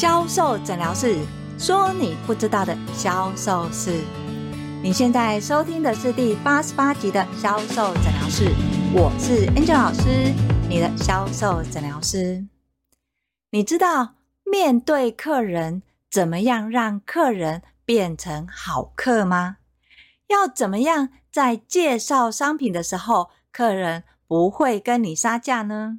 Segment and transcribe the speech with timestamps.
[0.00, 1.18] 销售诊疗室
[1.58, 4.00] 说你不知道的销售事。
[4.80, 8.44] 你现在收听的是第八十八集的销售诊疗室，
[8.94, 10.32] 我是 Angel 老师，
[10.68, 12.46] 你的销售诊疗师。
[13.50, 14.14] 你知道
[14.44, 19.56] 面对客人怎么样让客人变成好客吗？
[20.28, 25.98] 要怎么样在介绍商品的时候，客人不会跟你杀价呢？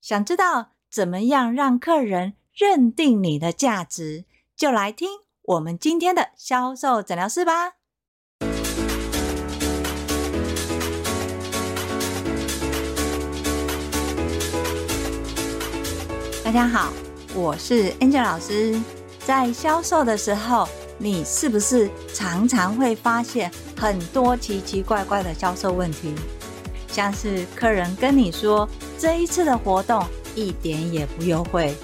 [0.00, 4.26] 想知道怎么样让客人认定你的价值，
[4.56, 5.08] 就来听
[5.42, 7.72] 我们今天的销售诊疗室吧。
[16.44, 16.92] 大家好，
[17.34, 18.80] 我是 Angel 老师。
[19.18, 26.14] 在销售的时候，你是不是常常会发现很多奇奇怪怪的销售问题？
[26.86, 31.74] 像是客人跟你说这一次的活动一点也不优惠，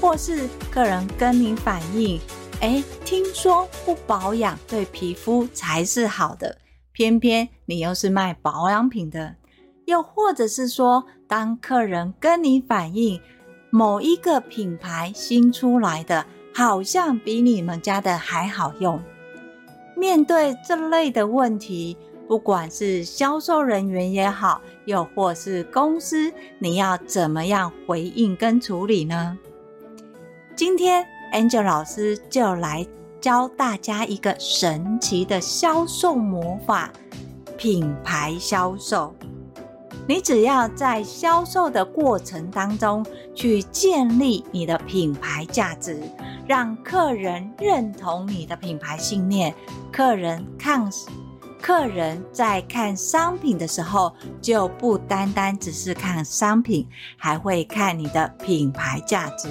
[0.00, 2.20] 或是客人跟你反映，
[2.60, 6.58] 诶，听说不保养对皮肤才是好的，
[6.92, 9.36] 偏偏你又是卖保养品的，
[9.86, 13.20] 又或者是说，当客人跟你反映
[13.70, 19.00] 某一个品牌新出来的，好像比你们家的还好用，
[19.96, 21.96] 面对这类的问题。
[22.28, 29.38] 不管是销售人员也好，又或是公司，你要怎么样回应跟处理呢？
[30.56, 32.86] 今天 Angel 老师就来
[33.20, 36.90] 教大家一个神奇的销售魔法——
[37.58, 39.14] 品牌销售。
[40.08, 46.00] 你只要在销售的过程当中去建立你的品牌价值，
[46.46, 49.54] 让客人认同你的品牌信念，
[49.92, 50.90] 客人看。
[51.60, 59.48] 客人在看商品的时候，就不单单只是看商品，还会看你的品牌价值。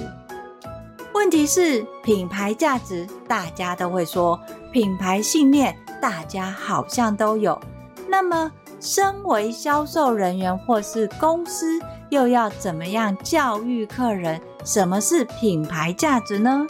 [1.16, 4.38] 问题是，品牌价值大家都会说，
[4.70, 7.58] 品牌信念大家好像都有。
[8.06, 16.66] 那么，身为销售人员或是公司，又要怎么样教育客人什么是品牌价值呢？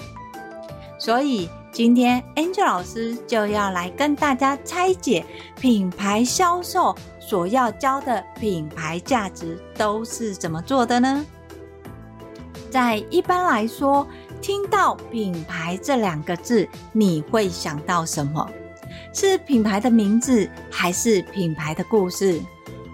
[0.97, 5.27] 所以，今天 Angel 老师就要来跟大家拆解
[5.61, 11.27] 品牌销售所要教的品牌价值都是怎么做的呢？
[12.69, 14.07] 在一般来说，
[14.47, 18.49] 听到品牌这两个字，你会想到什么？
[19.13, 22.41] 是品牌的名字，还是品牌的故事？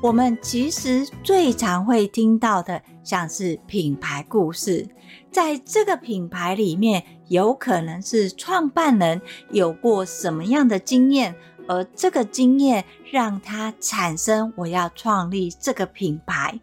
[0.02, 4.88] 我们其实最常会听到的，像是品牌故事，
[5.30, 9.20] 在这个品牌里面，有可能是创办人
[9.50, 11.34] 有过什么样的经验，
[11.68, 16.58] 而这个经验让他产生我要创立这个品牌，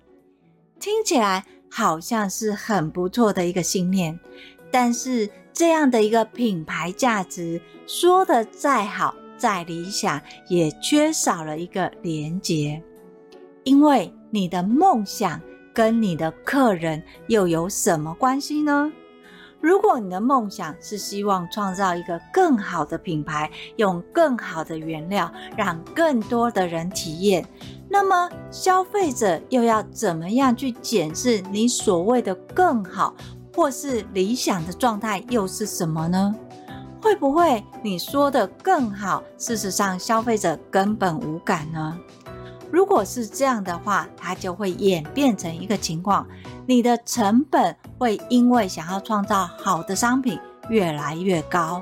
[0.80, 4.20] 听起来好像是很不错的一个信念，
[4.72, 12.82] 但是这样的一个品牌价值说得再好再理想，也缺少了一个连结。
[13.64, 15.40] 因为你的梦想
[15.74, 18.92] 跟你的客人又有什么关系呢？
[19.62, 27.46] 如果你的梦想是希望创造一个更好的品牌，用更好的原料让更多的人体验，
[27.90, 33.14] 那么消费者又要怎么样去检视你所谓的更好
[33.56, 36.36] 或是理想的状态又是什么呢？
[37.02, 41.98] 会不会你说的更好，事实上消费者根本无感呢？
[42.72, 46.28] 如果是这样的话，它就会演变成一个情况：
[46.68, 50.38] 你的成本会因为想要创造好的商品
[50.70, 51.82] 越来越高，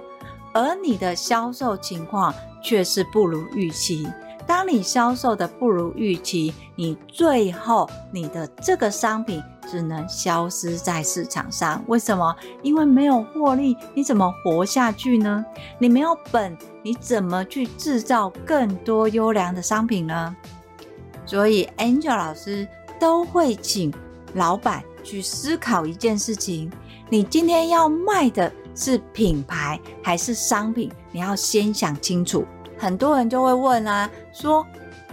[0.54, 4.08] 而你的销售情况却是不如预期。
[4.48, 11.84] 当你销售的不如预期，你最后你的这个商品只能消失在市场上。
[11.88, 12.34] 为什么？
[12.64, 15.46] 因为没有获利，你怎么活下去呢？
[15.78, 20.36] 你没有本，你怎么去制造更多优良的商品呢？
[21.26, 22.66] 所以，Angel 老师
[22.98, 23.94] 都会请
[24.34, 26.72] 老板去思考一件事情：
[27.10, 30.90] 你今天要卖的是品牌还是商品？
[31.12, 32.46] 你要先想清楚。
[32.78, 34.66] 很多人就会问啊，说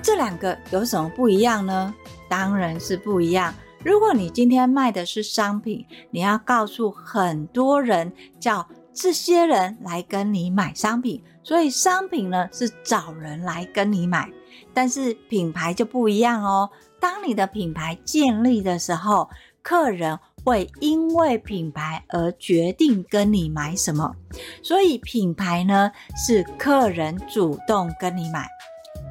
[0.02, 1.94] 这两个有什么不一样呢？
[2.28, 3.54] 当然是不一样。
[3.82, 11.22] 如果你今天卖的是商品，你要告诉很多人，叫这些人来跟你买商品。
[11.42, 14.30] 所以，商品呢是找人来跟你买。
[14.72, 16.70] 但是品牌就不一样哦。
[16.98, 19.28] 当你的品牌建立的时候，
[19.62, 24.14] 客人会因为品牌而决定跟你买什么。
[24.62, 28.46] 所以品牌呢是客人主动跟你买，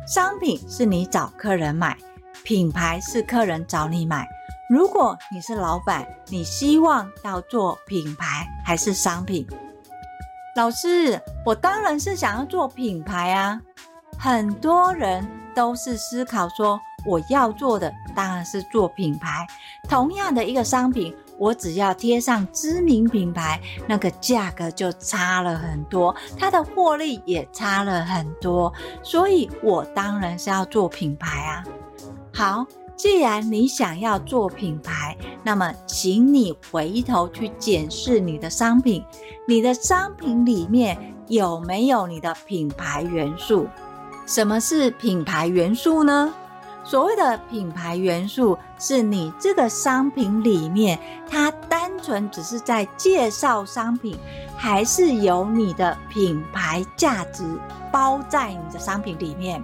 [0.08, 1.98] 商品是你找客人买，
[2.44, 4.28] 品牌是客人找你买。
[4.70, 9.46] 如果你是老板，你希望要做品牌还是商品？
[10.56, 13.60] 老师，我当然是想要做品牌啊。
[14.18, 19.46] 很多人都是思考说，我要做的当然是做品牌。
[19.90, 28.72] 同样的一个商品，我只要贴上知名品牌，那个价格就差了很多，它的获利也差了很多。
[29.02, 31.64] 所以我当然是要做品牌啊。
[32.34, 32.66] 好。
[32.96, 39.04] 既然你想要做品牌，那么请你回头去检视你的商品，
[39.48, 40.96] 你的商品里面
[41.28, 43.68] 有没有你的品牌元素？
[44.28, 46.34] 什么是品牌元素呢？
[46.84, 51.00] 所谓的品牌元素，是你这个商品里面，
[51.30, 54.18] 它单纯只是在介绍商品，
[54.58, 57.44] 还是有你的品牌价值
[57.92, 59.64] 包在你的商品里面？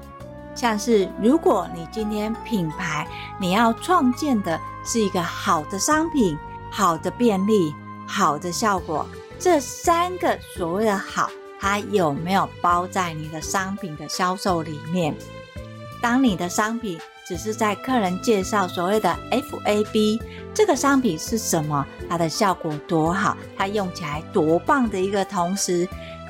[0.56, 3.08] 像是，如果你今天品牌
[3.40, 6.38] 你要创建的是一个好的商品、
[6.72, 7.74] 好的便利、
[8.08, 9.06] 好的效果，
[9.38, 11.30] 这三个所谓的好，
[11.60, 15.16] 它有没有包在你的商品的销售里面？
[16.02, 20.22] 当你的商品只是在客人介绍所谓的 FAB
[20.54, 25.88] 这个商品是什么，它的效果多好，它用起来多棒的一个同时，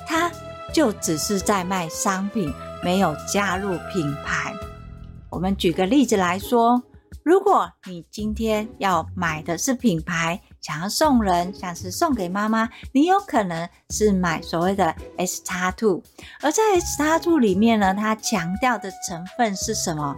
[0.08, 0.32] 它
[0.74, 2.54] 就只是在卖商品。
[2.82, 4.54] 没有加入品牌。
[5.30, 6.82] 我们举个例子来说，
[7.24, 16.04] 如果你今天要买的是品牌，想要送人，像是送给妈妈，你有可能是买所谓的 S X Two，
[16.42, 20.16] 而在 S X Two 里面呢，它强调的成分是什么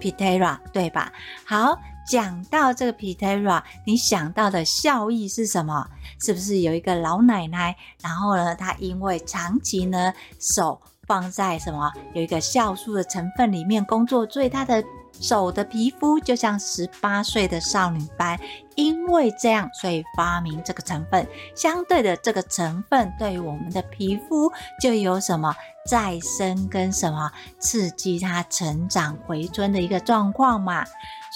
[0.00, 1.12] ？PITERA，对吧？
[1.46, 1.78] 好，
[2.10, 5.86] 讲到这个 PITERA，你想到的效益是什么？
[6.20, 11.92] 是不是有一个老奶奶，然后呢，她因为长期呢手放在什么？
[12.12, 14.82] 有一个酵素的成分里面工作，所以她的
[15.20, 18.38] 手的皮肤就像十八岁的少女般。
[18.74, 21.24] 因为这样，所以发明这个成分。
[21.54, 24.50] 相对的，这个成分对于我们的皮肤
[24.82, 25.54] 就有什么
[25.88, 27.30] 再生跟什么
[27.60, 30.84] 刺激它成长回春的一个状况嘛。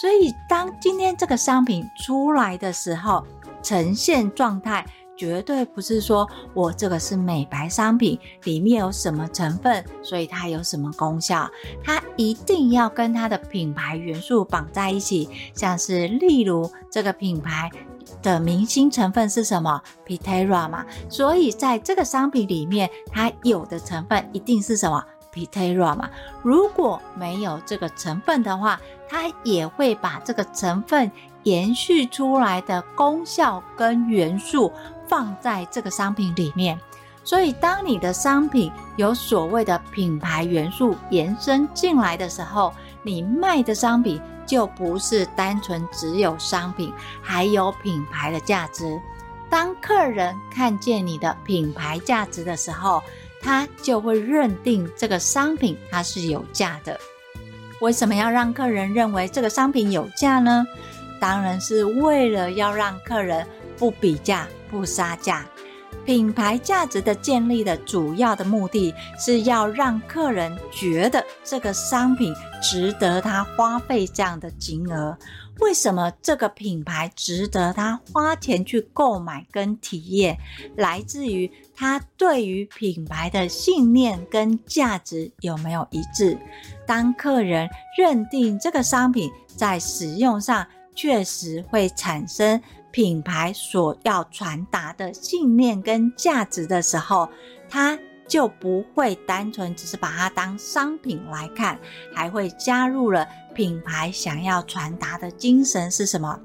[0.00, 3.24] 所以，当今天这个商品出来的时候，
[3.62, 4.84] 呈现状态。
[5.18, 11.50] 绝对不是说我这个是美白商品，里面有什么成分，所以它有什么功效。
[11.82, 17.68] 它一定要跟它的品牌元素绑在一起，像是例如这个品牌
[18.22, 25.04] 的明星成分是什么？PITERA 嘛，所以在这个商品里面，它有的成分一定是什么
[25.46, 26.10] ？PITERA 嘛。
[26.42, 31.10] 如果没有这个成分的话，它也会把这个成分
[31.44, 34.72] 延续出来的功效跟元素。
[35.08, 36.78] 放在这个商品里面，
[37.24, 46.92] 所以当你的商品有所谓的品牌元素延伸进来的时候，你卖的商品就不是单纯只有商品，
[47.22, 49.00] 还有品牌的价值。
[49.48, 53.02] 当客人看见你的品牌价值的时候，
[53.48, 57.00] 他就会认定这个商品它是有价的。
[57.80, 60.66] 为什么要让客人认为这个商品有价呢？
[61.18, 63.46] 当然是为了要让客人
[63.78, 64.46] 不比价。
[64.70, 65.46] 不杀价，
[66.08, 75.14] 品牌价值的建立的主要的目的是要让客人觉得这个商品值得他花费这样的金额。
[75.60, 80.38] 为什么这个品牌值得他花钱去购买跟体验？
[80.76, 86.38] 来自于他对于品牌的信念跟价值有没有一致。
[86.86, 92.58] 当客人认定这个商品在使用上确实会产生。
[92.90, 97.28] 品牌所要传达的信念跟价值的时候，
[97.68, 101.78] 它就不会单纯只是把它当商品来看，
[102.14, 106.38] 还会加入了品牌想要传达的精神是什么。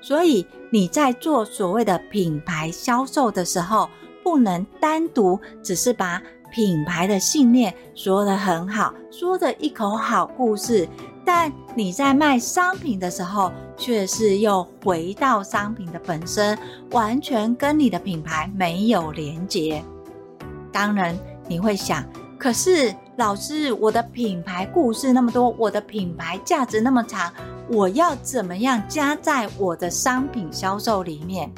[0.00, 3.88] 所以你在做所谓的品牌销售的时候，
[4.22, 10.88] 不能单独只是把品牌的信念说得很好，说的一口好故事。
[11.24, 16.58] 但你在卖商品的时候，却是又回到商品的本身，
[16.90, 19.82] 完全跟你的品牌没有连结。
[20.72, 22.04] 当然，你会想，
[22.38, 27.32] 可是老师，我的品牌故事那么多，我的品牌价值那么长，
[27.68, 31.52] 我要怎么样加在我的商品销售里面？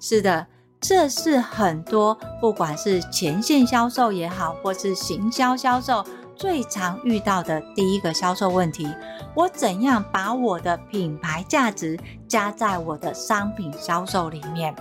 [0.00, 0.46] 是的，
[0.80, 6.04] 这是很多不管是前线销售也好，或是行销销售。
[6.38, 8.88] 最常遇到的第一个销售问题，
[9.34, 14.72] 我怎样把我的品牌价值加在我的商品销售里面？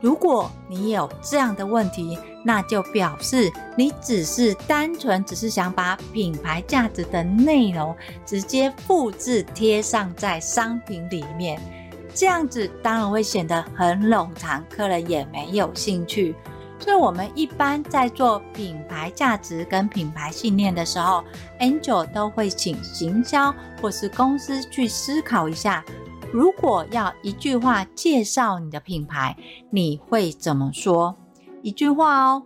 [0.00, 7.94] 如果你有这样的问题，那就表示你只是单纯只是想把品牌价值的内容
[8.24, 11.60] 直接复制贴上在商品里面，
[12.14, 16.34] 这样子当然会显得很冗长，客人也没有兴趣。
[16.82, 21.22] 所以，我们一般在做品牌价值跟品牌信念的时候
[21.60, 25.84] ，Angel 都会请行销或是公司去思考一下。
[26.32, 29.36] 如果要一句话介绍你的品牌，
[29.70, 31.14] 你会怎么说？
[31.62, 32.42] 一句话哦，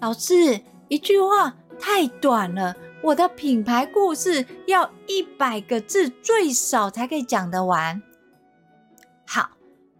[0.00, 2.76] 老师，一句话太短了。
[3.02, 8.00] 我的品牌故事要一百个字最少才可以讲得完。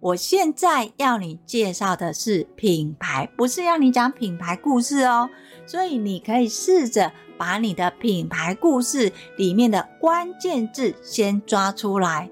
[0.01, 5.29] 我现在要你介绍的是品牌，不是要你讲品牌故事哦。
[5.67, 12.31] 所以你可以试着把你的品牌故事里面的关键字先抓出来。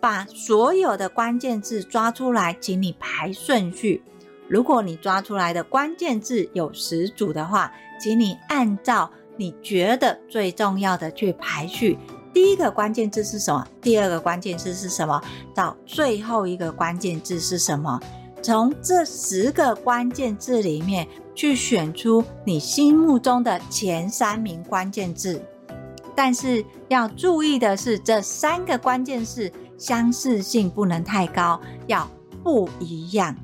[0.00, 4.02] 把所有的关键字抓出来，请你排顺序。
[4.48, 11.98] 如果你抓出来的关键字有十组的话，请你按照你觉得最重要的去排序。
[12.36, 13.66] 第一个关键字是什么？
[13.80, 15.18] 第二个关键字是什么？
[15.54, 17.98] 到最后一个关键字是什么？
[18.42, 25.40] 从这十个关键字里面去选出你心目中的前三名关键字。
[26.14, 29.50] 但是要注意的是，这三个关键字。
[29.78, 32.06] 相似性不能太高，要
[32.42, 33.34] 不一样。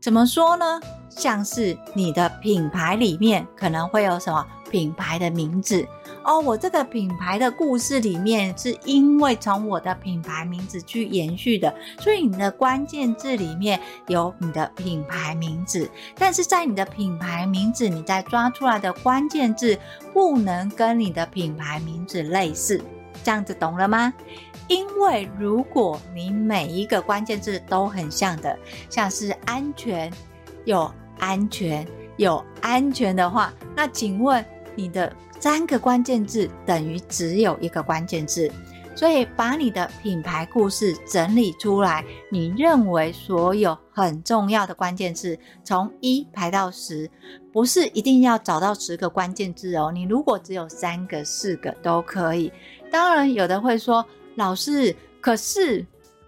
[0.00, 0.80] 怎么说呢？
[1.08, 5.86] 像是你的品牌里面可能会有什么品牌的名字
[6.24, 19.76] 哦，我这个品牌的故事里面是因为从我的品牌名字去延续的，所以你的关键字里面有你的品牌名字，但是在你的品牌名字，你再抓出来的关键字
[20.12, 22.80] 不能跟你的品牌名字类似，
[23.24, 24.12] 这样子懂了吗？
[24.68, 28.56] 因为如果你每一个关键字都很像的，
[28.88, 30.10] 像是安全、
[30.64, 31.86] 有安全、
[32.16, 34.42] 有安全的话，那请问
[34.76, 35.12] 你的
[35.42, 38.48] 三个关键字等于只有一个关键字。
[38.94, 47.10] 所以把你的品牌故事整理出来，你认为所有很重要的关键字，从一排到十，
[47.52, 49.90] 不是一定要找到十个关键字哦。
[49.92, 52.52] 你如果只有三个、四个都可以。
[52.88, 54.06] 当然，有的会说。
[54.36, 55.84] 老师，可是，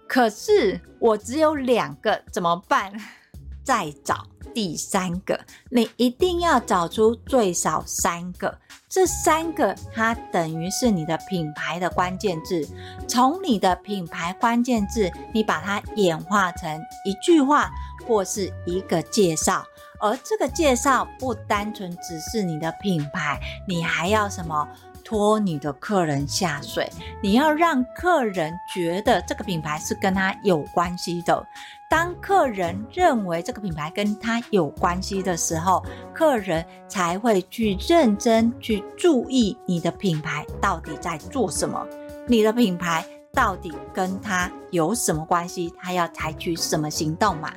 [0.07, 2.93] 可是我只有两个，怎么办？
[3.63, 5.37] 再找第三个，
[5.69, 8.57] 你一定要找出最少三个，
[8.87, 12.65] 这三个它等于是你的品牌的关键字。
[13.05, 17.69] 从你的品牌关键字，你把它演化成一句话
[18.07, 19.65] 或是一个介绍，
[19.99, 24.65] 而这个介绍不单纯只是你的品牌，你还要什么？
[25.05, 31.45] 拖你的客人下水，你要让客人觉得这个品牌是跟他有关系的。
[31.87, 41.87] 当客人认为这个品牌跟他有关系的时候，客人才会去认真去注意你的品牌到底在做什么，
[42.27, 47.53] 你的品牌到底跟他有什么关系，他要采取什么行动嘛。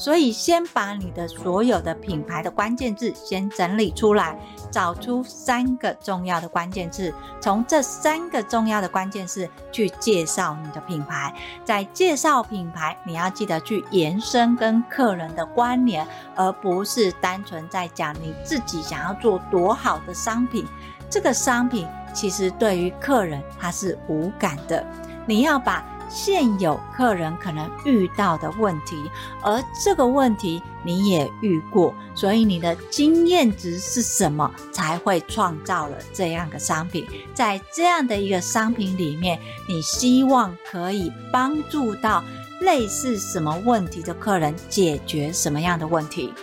[0.00, 4.34] 所以，先把你的所有的品牌的关键字先整理出来，
[4.70, 11.34] 找出三个重要的关键字，从这三个重要的关键字去介绍你的品牌。
[11.66, 20.66] 在介绍品牌，你要记得去延伸跟客人的关联，而不是单纯在讲你自己想要做多好的商品。
[21.10, 24.82] 这个商品其实对于客人他是无感的，
[25.26, 25.84] 你要把。
[26.10, 29.10] 现有客人可能遇到的问题，
[29.42, 37.06] 而这个问题你也遇过，所以你的经验值是什么，才会创造了这样的商品。
[37.32, 39.38] 在这样的一个商品里面，
[39.68, 42.24] 你希望可以帮助到
[42.60, 46.34] 类似什么问题的客人解决什么样的问题？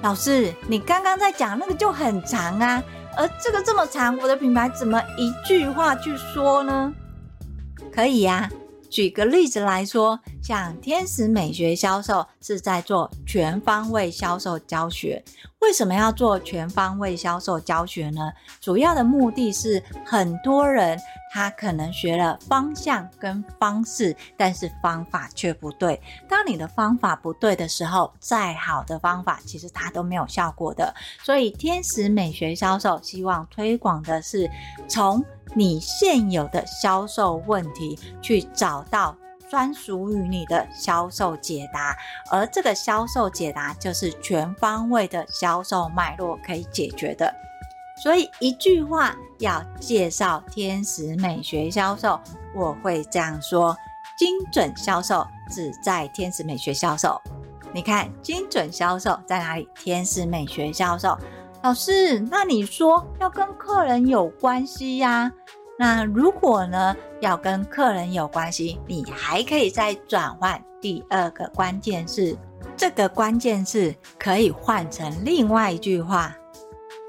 [0.00, 2.82] 老师，你刚刚在讲那个就很长啊，
[3.16, 6.92] 而这个这么长，我的品牌怎么一句话去说呢？
[7.94, 8.50] 可以呀，
[8.88, 15.22] 举个例子来说，像天使美学销售是在做全方位销售教学。
[15.60, 18.32] 为什么要做全方位销售教学呢？
[18.60, 20.98] 主要的目的是，很多人
[21.32, 25.98] 他可能学了方向跟方式，但是方法却不对。
[26.28, 30.94] 当你的方法不对的时候，再好的方法其实它都没有效果的。
[31.22, 34.50] 所以，天使美学销售希望推广的是
[34.86, 35.24] 从。
[35.54, 39.14] 你现有的销售问题，去找到
[39.50, 41.94] 专属于你的销售解答，
[42.30, 47.30] 而这个销售解答就是全方位的销售脉络可以解决的。
[48.02, 52.18] 所以一句话要介绍天使美学销售，
[52.52, 53.76] 我会这样说：
[54.18, 57.20] 精准销售只在天使美学销售。
[57.72, 59.68] 你看，精准销售在哪里？
[59.76, 61.16] 天使美学销售。
[61.62, 65.30] 老师，那你说要跟客人有关系呀？
[65.78, 72.36] 那如果呢，要跟客人有关系，你还可以再转换第二个关键字。
[72.76, 76.36] 这个关键字可以换成另外一句话：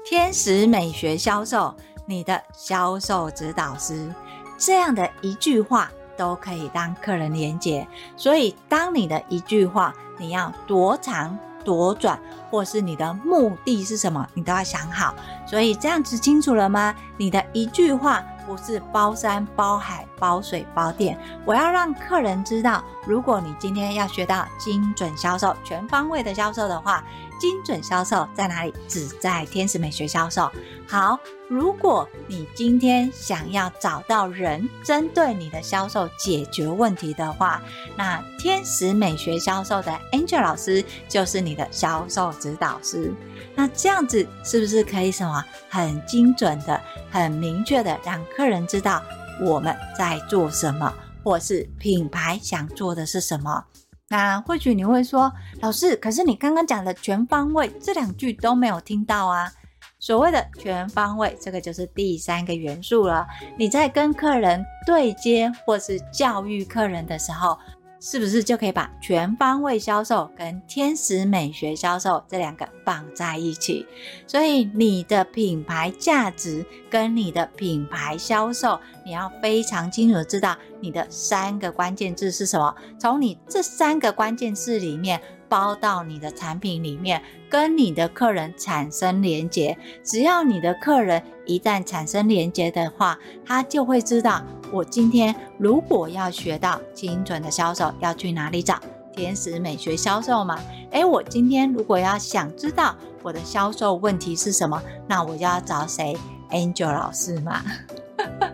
[0.06, 4.12] 天使美学销售，你的销售指导师。
[4.58, 7.88] 这样的一句话都可以当客人连结。
[8.14, 12.20] 所以，当你的一句话，你要多长多短，
[12.50, 15.14] 或是你的目的是什么，你都要想好。
[15.46, 16.94] 所以这样子清楚了吗？
[17.16, 18.22] 你的一句话。
[18.46, 27.02] 不是包山包海包水包电，我要让客人知道，如果你今天要学到精准销售、全方位的销售的话，
[27.44, 28.72] 精准销售在哪里？
[28.88, 30.50] 只在天使美学销售。
[30.88, 37.62] 好，如果你今天想要找到人针对你的销售解决问题的话，
[37.98, 43.12] 那天使美学销售的 Angel 老师就是你的销售指导师。
[43.54, 49.02] 那这样子是不是可以什么很精准的、很明确的让客人知道
[49.42, 50.90] 我们在做什么，
[51.22, 53.66] 或是品牌想做的是什么？
[54.08, 59.50] 那或许你会说，老师，可是你刚刚讲的全方位这两句都没有听到啊。
[59.98, 63.26] 所谓的全方位，这个就是第三个元素了。
[63.58, 67.58] 你在跟客人对接或是教育客人的时候。
[68.06, 73.86] 是不是就可以把全方位销售跟天使美学销售这两个放在一起？
[74.26, 82.74] 所以你的品牌价值跟你的品牌销售，你要非常清楚的知道你的三个关键字是什么。
[82.98, 85.20] 从你这三个关键字里面。
[85.46, 89.76] 包到你的产品里面，跟你的客人产生连接。
[90.02, 94.42] 只要你的客人一旦产生连接的话，他就会知道，
[94.72, 98.80] 我今天如果要学到精准的销售，要去哪里找？
[99.14, 100.58] 天使美学销售嘛。
[100.90, 106.16] 诶，我今天如果要想知道我的销售问题是什么，那我就要找谁
[106.50, 107.62] ？Angel 老师嘛。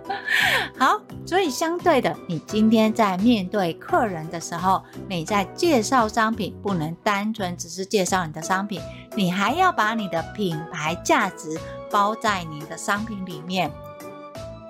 [0.78, 8.80] 好，所以相对的，你今天在面对客人的时候，你在介绍商品，不能单纯只是介绍你的商品，
[9.14, 11.59] 你还要把你的品牌价值
[11.90, 13.70] 包在你的商品里面。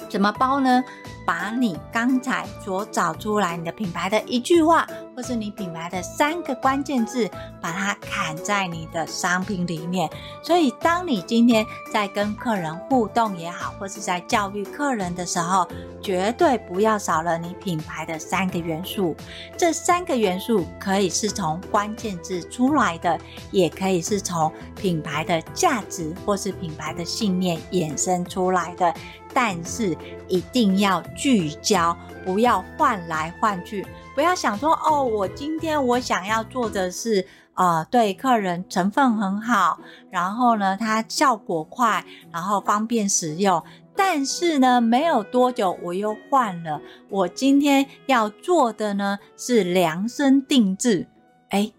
[0.08, 0.82] 怎么包呢？
[1.24, 7.28] 把你刚才所找出来你的品牌的一句话，或是你品牌的三个关键字，
[7.60, 10.08] 把它砍在你的商品里面。
[10.42, 15.68] 所以，当你今天在跟客人互动也好，或是在教育客人的时候，
[16.00, 19.14] 绝对不要少了你品牌的三个元素。
[19.56, 23.18] 这三个元素可以是从关键字出来的，
[23.50, 28.94] 也可以是从品牌的价值或是品牌的信念衍生出来的。
[29.32, 29.96] 但是
[30.26, 39.78] 一定要聚焦，不要换来换去，不要想说哦，我今天我想要做的是，呃，对客人成分很好，
[40.10, 43.62] 然后呢，它效果快，然后方便使用。
[43.96, 51.06] 但是呢，没有多久我又换了，我今天要做的呢是量身定制。
[51.50, 51.72] 诶，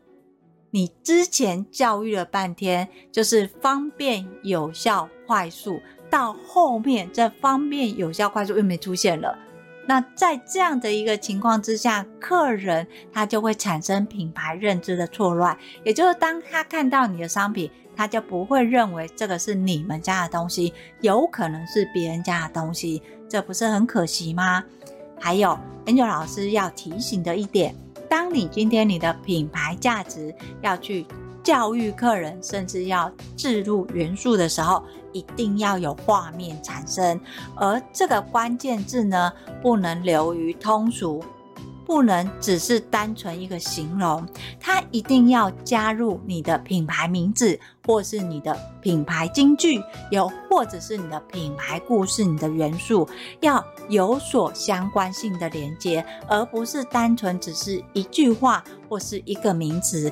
[0.69, 5.81] 你之前教育了半天，就是方便、有效、快速。
[6.09, 9.37] 到后面，这方便、有效、快速又没出现了。
[9.91, 15.57] 那在这样的一个情况之下，客人他就会产生品牌认知的错乱。
[15.83, 24.63] 也就是当他看到你的商品，他就不会认为这个是你们家的东西，有可能是别人家的东西，这不是很可惜吗？
[25.19, 27.75] 还有，Angel 老师要提醒的一点，
[28.07, 31.05] 当你今天你的品牌价值要去。
[31.43, 37.19] 教育客人，甚至要置入元素的时候，一定要有画面产生。
[37.55, 41.23] 而这个关键字呢，不能流于通俗，
[41.85, 44.25] 不能只是单纯一个形容，
[44.59, 53.07] 它一定要加入你的品牌名字，或是你的品牌金句，又或者是你的品牌故事，你的元素
[53.41, 60.11] 要有所相关性的连接，而不是单纯只是一句话或是一个名词。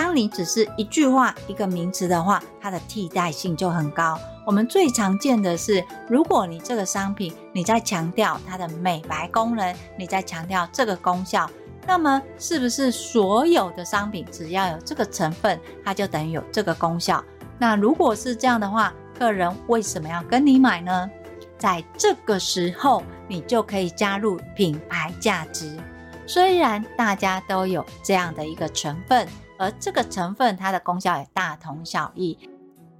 [0.00, 4.16] 当你只是一句话、一个名词的话，它的替代性就很高。
[4.46, 11.50] 我们最常见的是，如果你这个商品你在强调它的美白功能，你在强调这个功效，
[11.84, 17.22] 那么是不是所有的商品只要有这个成分，它就等于有这个功效？
[17.58, 21.10] 那如果是这样的话，客人为什么要跟你买呢？
[21.58, 25.76] 在这个时候，你就可以加入品牌价值。
[26.24, 29.26] 虽然大家都有这样的一个成分。
[29.58, 32.38] 而这个成分，它的功效也大同小异。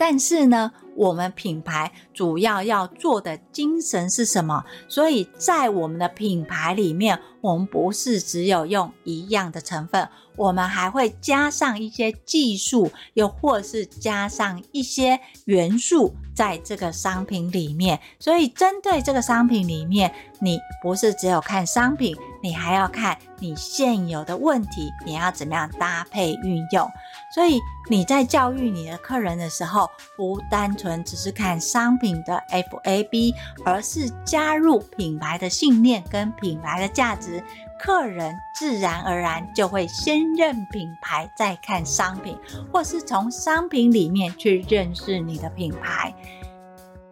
[0.01, 4.65] 但是呢，我们品牌主要要做的精神是什么？
[4.89, 17.99] 所以在我们的品牌里面，我们不是只有用一样的成分，我们还会加上一些技术，又或是加上一些元素在这个商品里面。
[18.21, 22.17] 所以针对这个商品里面，你不是只有看商品，
[22.49, 26.91] 你还要看你现有的问题，你要怎么样搭配运用。
[27.35, 33.35] 所以你在教育你的客人的时候，不单纯只是看商品的 FAB，
[33.67, 37.45] 而是加入品牌的信念跟品牌的价值，
[37.79, 42.35] 客人自然而然就会先认品牌，再看商品，
[42.73, 46.15] 或是从商品里面去认识你的品牌。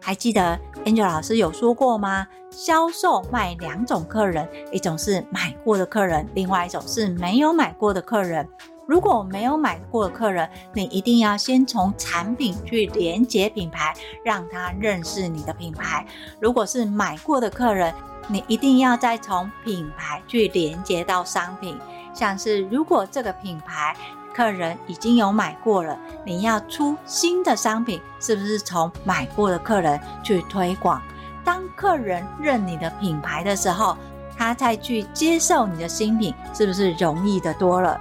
[0.07, 2.25] 还记得 Angel 老师有说过吗？
[2.49, 8.47] 销售卖两种客人，一种是买过的客人，另外一种是没有买过的客人。
[8.87, 13.93] 如果没有买过的客人，你一定要先从产品去连接品牌，
[14.23, 16.07] 让他认识你的品牌。
[16.39, 17.93] 如果是买过的客人，
[18.29, 21.77] 你一定要再从品牌去连接到商品。
[22.13, 23.93] 像是如果这个品牌
[24.37, 31.01] 客人已经有买过了，你要出新的商品，是不是从买过的客人去推广？
[31.43, 33.97] 当客人认你的品牌的时候，
[34.37, 37.99] 他再去接受你的新品，是不是容易的多了？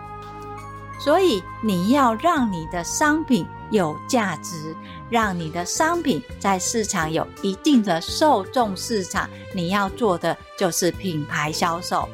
[1.00, 4.76] 所以你要让你的商品有价值，
[5.08, 9.26] 让你的商品在市场有一定的受众市场。
[9.54, 12.06] 你要做的就是品牌销售。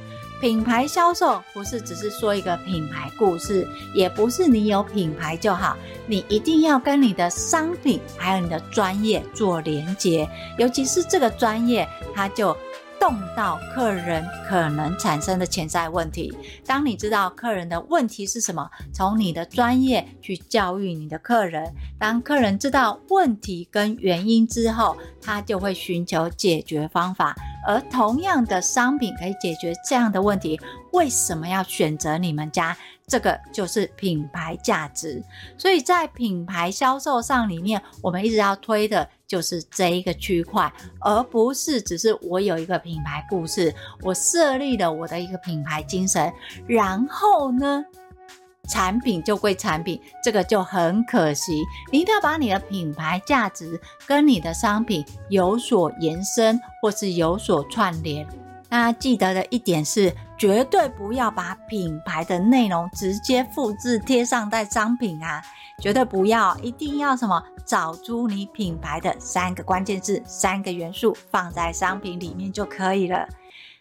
[0.42, 10.28] 品牌销售不是只是说一个品牌故事，也不是你有品牌就好，你一定要跟你的商品还有你的专业做连接，
[10.59, 12.57] 尤其是这个专业，它就。
[13.02, 16.32] 动到客人可能产生的潜在问题。
[16.64, 21.68] 当你知道客人的问题是什么，从你的专业去教育你的客人。
[21.98, 27.34] 当客人知道问题跟原因之后，他就会寻求解决方法。
[27.66, 30.60] 而同样的商品可以解决这样的问题，
[30.92, 32.76] 为什么要选择你们家？
[33.12, 35.22] 这个就是品牌价值。
[35.59, 46.33] 所以在品牌销售上里面，我们一直要推的就是这一个区块，而不是只是我有一个品牌故事，我设立了我的一个品牌精神，
[46.66, 47.85] 然后呢，
[48.70, 51.62] 产品就归产品，这个就很可惜。
[51.90, 58.27] 你一定要把你的品牌价值跟你的商品有所延伸，或是有所串联。
[58.72, 65.42] 大家记得的一点是，绝对不要把品牌的内容直接复制贴上在商品啊！
[65.78, 67.42] 绝对不要，一定要什么？
[67.66, 73.28] 找出你品牌的三个关键字、三个元素，放在商品里面就可以了。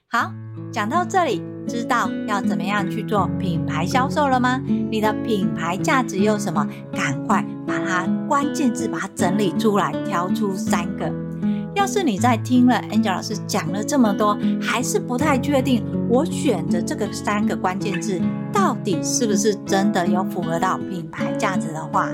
[0.09, 0.29] 好，
[0.73, 4.59] 讲到这里，知道要怎么样去做品牌销售了吗？
[4.67, 6.67] 你的品牌价值有什么？
[6.91, 11.09] 赶快把它关键字把它整理出来，挑出三个。
[11.75, 22.09] 要是你在听了 Angel 老师讲了这么多，还是不太确定，我选的这个三个关键字到底是不是真的有符合到品牌价值的话，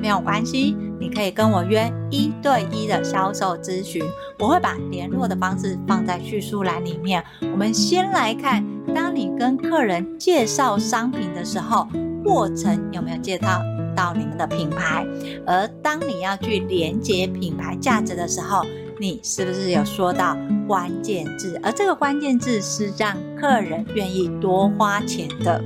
[0.00, 4.02] 没有关系，你可以跟我约一对一的销售咨询，
[4.38, 7.24] 我会把联络的方式放在叙述栏里面。
[7.52, 11.88] 我们先来看，当你跟客人介绍商品的时候，
[12.22, 13.62] 过程有没有介绍
[13.96, 15.04] 到你们的品牌？
[15.46, 18.64] 而当你要去连接品牌价值的时候，
[18.98, 21.58] 你是不是有说到关键字？
[21.62, 25.62] 而这个关键字是让客人愿意多花钱的。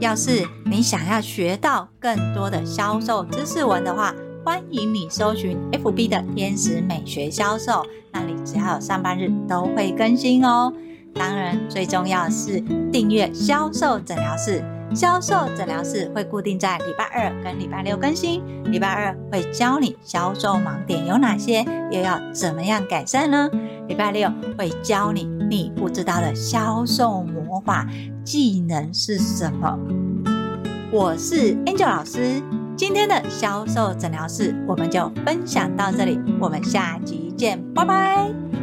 [0.00, 10.72] 要是你想要学到更多的销售知识文的话，欢迎你搜寻 FB 的天使美学销售，那里只要有上班日都会更新哦。
[11.14, 12.60] 当然，最重要的是
[12.92, 14.62] 订阅销售诊疗室。
[14.94, 18.42] 销售诊疗室会固定在礼拜二跟礼拜六更新。
[18.70, 23.48] 礼拜二会教你销售盲点有哪些，又要怎么样改善呢？
[23.86, 27.86] 礼拜六会教你你不知道的销售魔法
[28.24, 29.78] 技能是什么。
[30.90, 32.42] 我是 Angel 老师，
[32.76, 38.57] 今天的销售诊疗室我们就分享到这里，我们下集见，拜拜。